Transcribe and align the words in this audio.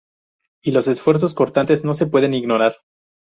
Y 0.63 0.71
los 0.71 0.87
esfuerzos 0.87 1.35
cortantes 1.35 1.85
no 1.85 1.93
se 1.93 2.07
pueden 2.07 2.33
ignorar. 2.33 2.77